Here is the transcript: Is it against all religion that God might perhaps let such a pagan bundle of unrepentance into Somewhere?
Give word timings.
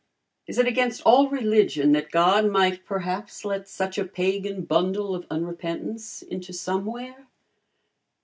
Is 0.47 0.57
it 0.57 0.65
against 0.65 1.03
all 1.03 1.29
religion 1.29 1.91
that 1.91 2.09
God 2.09 2.47
might 2.49 2.85
perhaps 2.87 3.45
let 3.45 3.67
such 3.69 3.99
a 3.99 4.03
pagan 4.03 4.63
bundle 4.65 5.13
of 5.13 5.27
unrepentance 5.29 6.23
into 6.23 6.51
Somewhere? 6.53 7.27